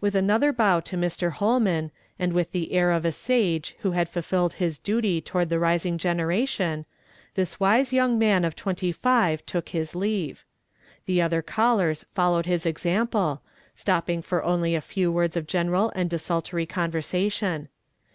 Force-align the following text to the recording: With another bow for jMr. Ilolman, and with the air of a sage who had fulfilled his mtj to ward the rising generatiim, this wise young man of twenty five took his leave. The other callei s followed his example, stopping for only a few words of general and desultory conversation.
With 0.00 0.14
another 0.14 0.50
bow 0.50 0.80
for 0.80 0.96
jMr. 0.96 1.30
Ilolman, 1.34 1.90
and 2.18 2.32
with 2.32 2.52
the 2.52 2.72
air 2.72 2.90
of 2.90 3.04
a 3.04 3.12
sage 3.12 3.76
who 3.80 3.90
had 3.90 4.08
fulfilled 4.08 4.54
his 4.54 4.78
mtj 4.78 5.22
to 5.26 5.32
ward 5.34 5.50
the 5.50 5.58
rising 5.58 5.98
generatiim, 5.98 6.86
this 7.34 7.60
wise 7.60 7.92
young 7.92 8.18
man 8.18 8.46
of 8.46 8.56
twenty 8.56 8.92
five 8.92 9.44
took 9.44 9.68
his 9.68 9.94
leave. 9.94 10.46
The 11.04 11.20
other 11.20 11.42
callei 11.42 11.90
s 11.90 12.06
followed 12.14 12.46
his 12.46 12.64
example, 12.64 13.42
stopping 13.74 14.22
for 14.22 14.42
only 14.42 14.74
a 14.74 14.80
few 14.80 15.12
words 15.12 15.36
of 15.36 15.46
general 15.46 15.92
and 15.94 16.08
desultory 16.08 16.64
conversation. 16.64 17.68